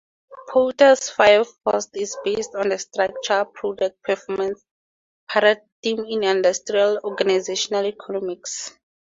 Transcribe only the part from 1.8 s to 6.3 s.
is based on the structure-conduct-performance paradigm in